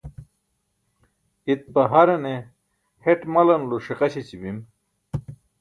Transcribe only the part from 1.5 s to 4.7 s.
itpa harane heṭ malanulo ṣiqa śeći bim